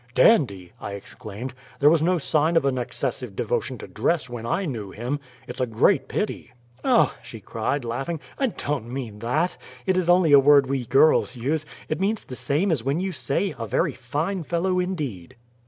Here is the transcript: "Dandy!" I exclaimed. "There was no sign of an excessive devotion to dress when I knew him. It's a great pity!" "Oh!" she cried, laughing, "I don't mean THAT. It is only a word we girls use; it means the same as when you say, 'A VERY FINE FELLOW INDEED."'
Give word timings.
"Dandy!" 0.15 0.71
I 0.81 0.93
exclaimed. 0.93 1.53
"There 1.79 1.91
was 1.91 2.01
no 2.01 2.17
sign 2.17 2.57
of 2.57 2.65
an 2.65 2.79
excessive 2.79 3.35
devotion 3.35 3.77
to 3.77 3.87
dress 3.87 4.31
when 4.31 4.47
I 4.47 4.65
knew 4.65 4.89
him. 4.89 5.19
It's 5.47 5.59
a 5.61 5.67
great 5.67 6.07
pity!" 6.07 6.53
"Oh!" 6.83 7.13
she 7.21 7.39
cried, 7.39 7.85
laughing, 7.85 8.19
"I 8.39 8.47
don't 8.47 8.89
mean 8.91 9.19
THAT. 9.19 9.57
It 9.85 9.97
is 9.97 10.09
only 10.09 10.31
a 10.31 10.39
word 10.39 10.65
we 10.65 10.87
girls 10.87 11.35
use; 11.35 11.67
it 11.87 11.99
means 12.01 12.25
the 12.25 12.35
same 12.35 12.71
as 12.71 12.83
when 12.83 12.99
you 12.99 13.11
say, 13.11 13.53
'A 13.55 13.67
VERY 13.67 13.93
FINE 13.93 14.41
FELLOW 14.43 14.79
INDEED."' 14.79 15.35